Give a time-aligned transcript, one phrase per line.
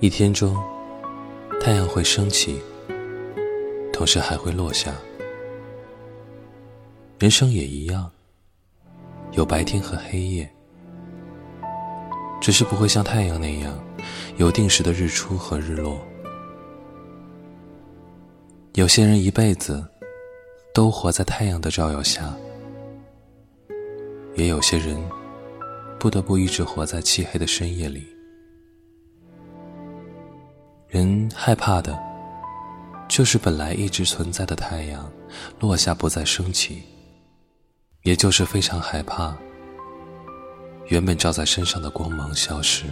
[0.00, 0.54] 一天中，
[1.60, 2.60] 太阳会升起，
[3.92, 4.92] 同时还会落下。
[7.18, 8.10] 人生也一样，
[9.32, 10.52] 有白天和黑夜，
[12.40, 13.72] 只是不会像太阳那样
[14.36, 15.98] 有定时的日出和日落。
[18.74, 19.82] 有些人一辈子
[20.74, 22.34] 都活在太阳的照耀下，
[24.34, 25.02] 也有些人
[25.98, 28.04] 不得不一直活在漆黑的深夜里。
[30.94, 31.98] 人害怕的，
[33.08, 35.10] 就是本来一直存在的太阳
[35.58, 36.84] 落下不再升起，
[38.04, 39.36] 也就是非常害怕
[40.86, 42.84] 原本照在身上的光芒消失。